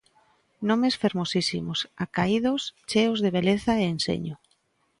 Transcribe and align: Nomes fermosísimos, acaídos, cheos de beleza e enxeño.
Nomes 0.69 0.93
fermosísimos, 1.03 1.79
acaídos, 2.05 2.61
cheos 2.89 3.19
de 3.23 3.29
beleza 3.37 3.71
e 3.81 3.89
enxeño. 3.95 4.35